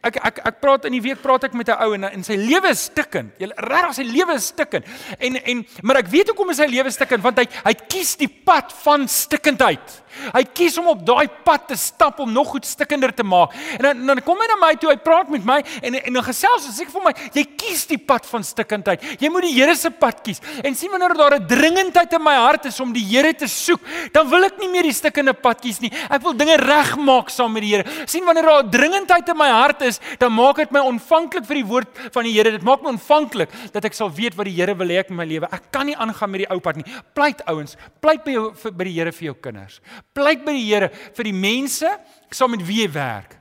[0.03, 2.35] Ek ek ek praat in die week praat ek met 'n ou en en sy
[2.35, 3.37] lewe is stikkend.
[3.39, 4.85] Jy regtig sy lewe is stikkend.
[5.19, 8.27] En en maar ek weet hoekom is sy lewe stikkend want hy hy kies die
[8.27, 10.01] pad van stikkendheid.
[10.33, 13.53] Hy kies om op daai pad te stap om nog goed stikkender te maak.
[13.77, 16.23] En dan dan kom hy na my toe, hy praat met my en en dan
[16.23, 19.21] gesels hy sê vir my, jy kies die pad van stikkendheid.
[19.21, 20.41] Jy moet die Here se pad kies.
[20.63, 23.81] En sien wanneer daar 'n dringendheid in my hart is om die Here te soek,
[24.11, 25.91] dan wil ek nie meer die stikkende pad kies nie.
[26.09, 28.07] Ek wil dinge regmaak saam met die Here.
[28.07, 31.65] sien wanneer daar dringendheid in my hart is, dan maak dit my ontvanklik vir die
[31.65, 32.51] woord van die Here.
[32.51, 35.19] Dit maak my ontvanklik dat ek sal weet wat die Here wil hê ek in
[35.19, 35.49] my lewe.
[35.51, 36.87] Ek kan nie aangaan met die ou pad nie.
[37.13, 39.81] Pleit ouens, pleit by jou vir, by die Here vir jou kinders.
[40.13, 41.91] Pleit by die Here vir die mense
[42.31, 43.37] saam met wie jy werk.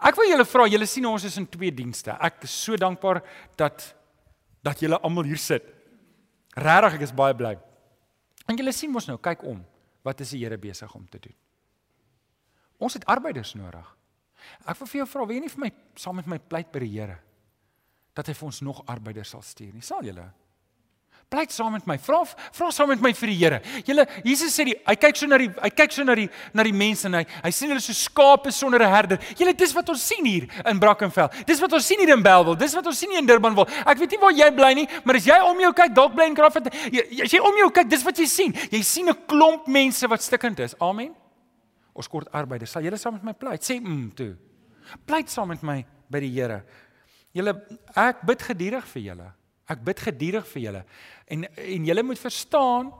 [0.00, 2.16] Ek wil julle vra, julle sien ons is in twee dienste.
[2.16, 3.22] Ek is so dankbaar
[3.60, 3.92] dat
[4.66, 5.62] dat julle almal hier sit.
[6.56, 7.54] Regtig, ek is baie bly.
[8.50, 9.60] En julle sien mos nou, kyk om.
[10.06, 11.36] Wat is die Here besig om te doen?
[12.78, 13.86] Ons het arbeiders nodig.
[14.68, 16.92] Ek wil vir jou vra, wie nie vir my saam met my pleit by die
[16.94, 17.22] Here
[18.16, 19.82] dat hy vir ons nog arbeiders sal stuur nie.
[19.84, 20.22] Sal julle?
[21.26, 21.96] Pleit saam met my.
[21.98, 22.20] Vra
[22.54, 23.56] vra saam met my vir die Here.
[23.82, 26.62] Julle Jesus sê die hy kyk so na die hy kyk so na die na
[26.62, 29.18] die mense en hy hy sien hulle so skape sonder 'n herder.
[29.34, 31.28] Julle dis wat ons sien hier in Brackenfell.
[31.44, 32.56] Dis wat ons sien hier in Bellville.
[32.56, 33.66] Dis wat ons sien hier in Durbanville.
[33.84, 36.26] Ek weet nie waar jy bly nie, maar as jy om jou kyk, dalk bly
[36.26, 36.66] in Crawford.
[36.70, 38.52] As jy om jou kyk, dis wat jy sien.
[38.70, 40.78] Jy sien 'n klomp mense wat stikkend is.
[40.80, 41.12] Amen.
[41.92, 42.70] Ons kort arbeiders.
[42.70, 43.62] Sal julle saam met my pleit?
[43.62, 44.36] Sê mm toe.
[45.04, 46.62] Pleit saam met my by die Here.
[47.34, 47.60] Julle
[47.96, 49.32] ek bid gedurig vir julle.
[49.66, 50.84] Ek bid gedurig vir julle.
[51.26, 52.92] En en julle moet verstaan,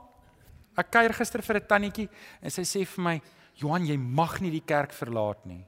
[0.77, 2.09] ek kuier gister vir 'n tannetjie
[2.41, 3.21] en sy sê vir my,
[3.55, 5.65] "Johan, jy mag nie die kerk verlaat nie."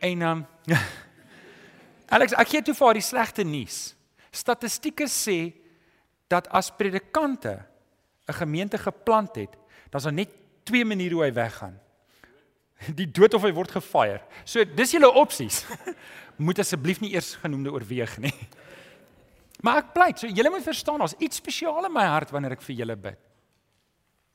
[0.00, 0.46] En um
[2.08, 3.94] Alex, ek gee toe vir haar die slegte nuus.
[4.30, 5.52] Statistieke sê
[6.28, 7.64] dat as predikante
[8.28, 9.52] 'n gemeente geplant het,
[9.90, 10.30] dan is daar net
[10.64, 11.78] twee maniere hoe hy weggaan.
[12.94, 14.20] Die dood of hy word gefire.
[14.44, 15.64] So dis julle opsies.
[16.36, 18.34] Moet asseblief nie eers genoemde oorweeg nie.
[19.64, 22.64] Maar ek pleit, so julle moet verstaan, daar's iets spesiaal in my hart wanneer ek
[22.66, 23.22] vir julle bid.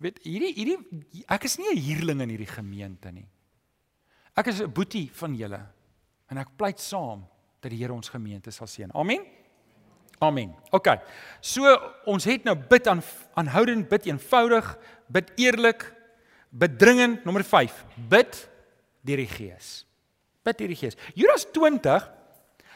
[0.01, 3.27] Weet, hierdie hierdie ek is nie 'n huurling in hierdie gemeente nie.
[4.35, 5.61] Ek is 'n boetie van julle
[6.29, 7.27] en ek pleit saam
[7.61, 8.91] dat die Here ons gemeente sal seën.
[8.95, 9.21] Amen.
[10.19, 10.55] Amen.
[10.71, 10.87] OK.
[11.41, 11.65] So
[12.05, 13.01] ons het nou bid aan
[13.33, 15.85] aanhoudend bid eenvoudig, bid eerlik,
[16.49, 17.85] bid dringend, nommer 5.
[18.09, 18.49] Bid
[19.01, 19.85] deur die Gees.
[20.43, 20.97] Bid deur die Gees.
[21.13, 22.09] Judas 20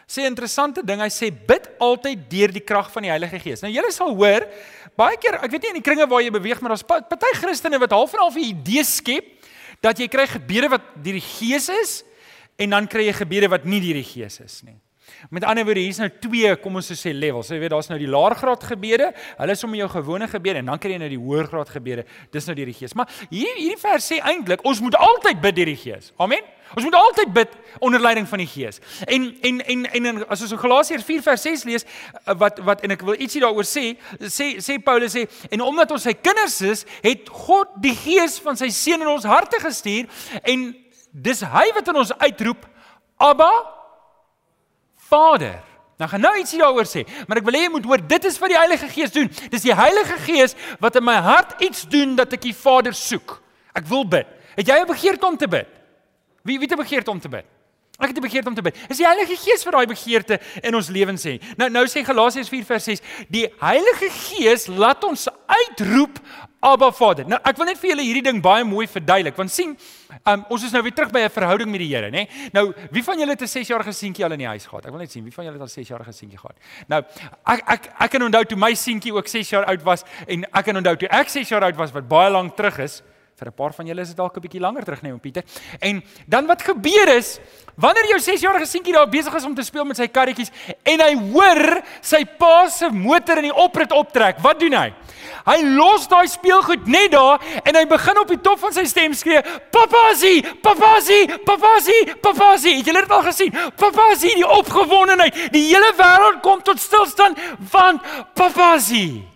[0.07, 1.01] sê 'n interessante ding.
[1.01, 3.61] Hy sê bid altyd deur die krag van die Heilige Gees.
[3.61, 4.47] Nou julle sal hoor,
[4.95, 7.79] baie keer, ek weet nie in die kringe waar jy beweeg, maar daar's party Christene
[7.79, 9.25] wat half en half 'n idee skep
[9.81, 12.03] dat jy kry gebede wat deur die Gees is
[12.57, 14.79] en dan kry jy gebede wat nie deur die Gees is nie.
[15.29, 17.49] Met ander woorde, hier's nou twee, kom ons sê levels.
[17.49, 19.11] Jy weet, daar's nou die laer graad gebede.
[19.37, 22.05] Hulle is om jou gewone gebede en dan kry jy nou die hoër graad gebede.
[22.33, 22.95] Dis nou deur die Gees.
[22.97, 26.11] Maar hier hierdie vers sê eintlik ons moet altyd bid deur die Gees.
[26.21, 26.54] Amen.
[26.73, 28.79] Ons moet altyd bid onder leiding van die Gees.
[29.05, 32.81] En en en en as ons in Galasiërs 4 vers 6 lees eh, wat wat
[32.81, 36.57] en ek wil ietsie daaroor sê, sê sê Paulus sê en omdat ons sy kinders
[36.65, 40.09] is, het God die Gees van sy seun in ons harte gestuur
[40.41, 40.65] en
[41.11, 42.65] dis hy wat in ons uitroep
[43.21, 43.51] Abba
[45.05, 45.61] Vader.
[45.95, 48.39] Nou gaan nou ietsie daaroor sê, maar ek wil hê jy moet hoor, dit is
[48.41, 49.29] wat die Heilige Gees doen.
[49.53, 53.37] Dis die Heilige Gees wat in my hart iets doen dat ek die Vader soek.
[53.75, 54.27] Ek wil bid.
[54.57, 55.67] Het jy 'n begeerte om te bid?
[56.45, 57.45] Wie wie 'n begeerte om te bid?
[57.97, 58.77] Ek het 'n begeerte om te bid.
[58.89, 61.39] Is die Heilige Gees vir daai begeerte in ons lewens sê.
[61.55, 66.19] Nou nou sê Galasiërs 4 vers 6, die Heilige Gees laat ons uitroep
[66.59, 67.25] Abba Vader.
[67.27, 69.77] Nou ek wil net vir julle hierdie ding baie mooi verduidelik want sien,
[70.25, 72.27] um, ons is nou weer terug by 'n verhouding met die Here, nê?
[72.51, 74.85] Nou, wie van julle het 'n 6-jarige seentjie al in die huis gehad?
[74.85, 76.57] Ek wil net sien wie van julle het al 'n 6-jarige seentjie gehad.
[76.87, 77.03] Nou,
[77.45, 80.65] ek ek ek kan onthou toe my seentjie ook 6 jaar oud was en ek
[80.65, 83.01] kan onthou toe ek 6 jaar oud was wat baie lank terug is
[83.35, 85.43] vir 'n paar van julle is dit dalk 'n bietjie langer terug neem Pieter.
[85.79, 87.39] En dan wat gebeur is
[87.75, 90.51] wanneer jou 6-jarige seentjie daar besig is om te speel met sy karretjies
[90.83, 94.93] en hy hoor sy pa se motor in die oprit optrek, wat doen hy?
[95.45, 99.13] Hy los daai speelgoed net daar en hy begin op die top van sy stem
[99.13, 103.51] skree: "Papasie, papasie, papasie, papasie." Het julle dit al gesien?
[103.75, 105.51] Papasie, die opgewondenheid.
[105.51, 107.37] Die hele wêreld kom tot stilstand
[107.71, 108.01] want
[108.33, 109.34] papasie.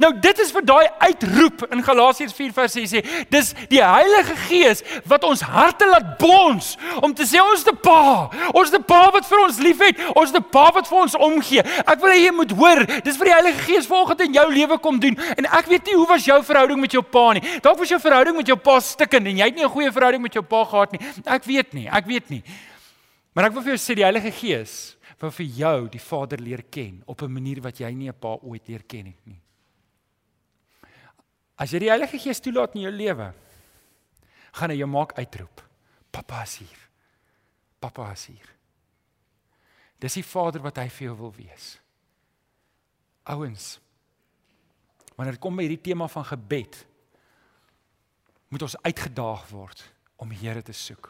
[0.00, 5.24] Nou dit is vir daai uitroep in Galasiërs 4:6 sê, dis die Heilige Gees wat
[5.24, 8.30] ons harte laat bons om te sê ons 'n pa.
[8.54, 9.96] Ons 'n pa wat vir ons liefhet.
[10.14, 11.62] Ons 'n pa wat vir ons omgee.
[11.86, 14.78] Ek wil hê jy moet hoor, dis vir die Heilige Gees volgens in jou lewe
[14.78, 15.18] kom doen.
[15.36, 17.42] En ek weet nie hoe was jou verhouding met jou pa nie.
[17.60, 20.22] Dalk was jou verhouding met jou pa stikkend en jy het nie 'n goeie verhouding
[20.22, 21.00] met jou pa gehad nie.
[21.26, 22.42] Ek weet nie, ek weet nie.
[23.34, 26.62] Maar ek wil vir jou sê die Heilige Gees wil vir jou die Vader leer
[26.70, 29.40] ken op 'n manier wat jy nie 'n pa ooit leer ken het nie.
[31.60, 33.28] As jy die Heilige Gees toelaat in jou lewe,
[34.58, 35.62] gaan hy jou maak uitroep.
[36.12, 36.82] Pappa is hier.
[37.80, 38.48] Pappa is hier.
[40.02, 41.76] Dis die Vader wat hy vir jou wil wees.
[43.30, 43.76] Ouens,
[45.14, 46.80] wanneer dit kom by hierdie tema van gebed,
[48.52, 49.84] moet ons uitgedaag word
[50.20, 51.08] om die Here te soek.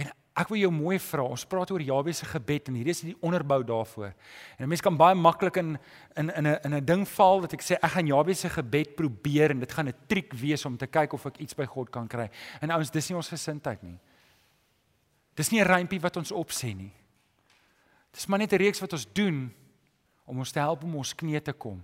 [0.00, 0.08] En
[0.40, 1.24] Ek wil jou mooi vra.
[1.26, 4.12] Ons praat oor Jabes se gebed en hierdie is die onderbou daarvoor.
[4.56, 5.78] En 'n mens kan baie maklik in
[6.16, 8.96] in in 'n in 'n ding val wat ek sê ek gaan Jabes se gebed
[8.96, 11.90] probeer en dit gaan 'n triek wees om te kyk of ek iets by God
[11.90, 12.30] kan kry.
[12.60, 13.98] En ouens, dis nie ons gesindheid nie.
[15.34, 16.92] Dis nie 'n rympie wat ons opsê nie.
[18.12, 19.52] Dis maar net 'n reeks wat ons doen
[20.24, 21.82] om ons te help om ons knie te kom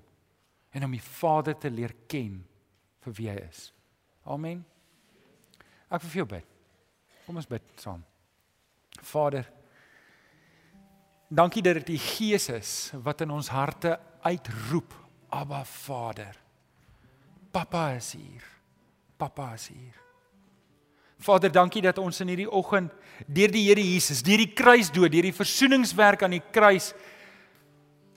[0.70, 2.44] en om die Vader te leer ken
[3.00, 3.72] vir wie hy is.
[4.24, 4.64] Amen.
[5.90, 6.46] Ek wil vir jou bid.
[7.26, 8.04] Kom ons bid saam.
[9.02, 9.44] Vader,
[11.28, 12.70] dankie dat die Gees is
[13.02, 14.94] wat in ons harte uitroep,
[15.28, 16.36] Abba Vader.
[17.50, 18.44] Papa is hier.
[19.16, 19.94] Papa is hier.
[21.18, 22.92] Vader, dankie dat ons in hierdie oggend
[23.26, 26.92] deur die Here Jesus, deur die kruisdood, deur die versoeningswerk aan die kruis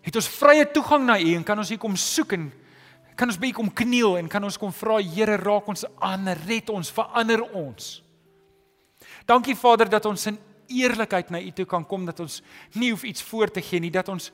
[0.04, 2.50] het ons vrye toegang na U en kan ons hier kom soek en
[3.20, 6.28] kan ons by U kom kniel en kan ons kom vra Here raak ons aan,
[6.46, 7.89] red ons, verander ons.
[9.28, 10.39] Dankie Vader dat ons in
[10.70, 12.42] eerlikheid na U toe kan kom dat ons
[12.74, 14.32] nie hoef iets voor te gee nie dat ons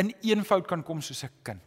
[0.00, 1.66] in eenvoud kan kom soos 'n kind.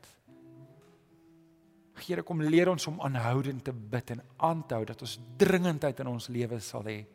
[2.08, 6.00] Here kom leer ons om aanhoudend te bid en aan te hou dat ons dringendheid
[6.00, 7.06] in ons lewe sal hê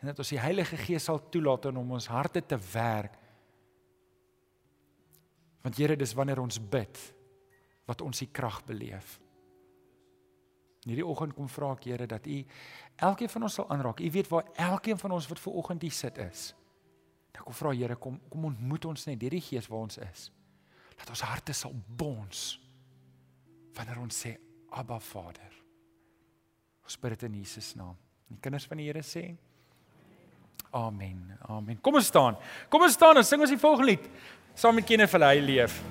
[0.00, 3.16] en dat ons die Heilige Gees sal toelaat om ons harte te werk.
[5.62, 7.14] Want Here, dis wanneer ons bid
[7.84, 9.20] wat ons die krag beleef.
[10.86, 12.38] Hierdie oggend kom vra ek Here dat U
[12.96, 14.00] elkeen van ons sal aanraak.
[14.00, 16.50] U weet waar elkeen van ons wat ver oggend hier sit is.
[17.36, 20.30] Ek kom vra Here kom kom ontmoet ons net deur die Gees waar ons is.
[20.96, 22.58] Dat ons harte sal bons
[23.76, 24.34] wanneer ons sê
[24.76, 25.52] Abba Vader.
[26.84, 27.96] Ons bid dit in Jesus naam.
[28.28, 29.30] Die kinders van die Here sê
[30.70, 31.38] Amen.
[31.48, 31.80] Amen.
[31.82, 32.36] Kom ons staan.
[32.70, 34.06] Kom ons staan en sing ons die volgende lied
[34.54, 35.82] saam met Kenneth vir hy leef.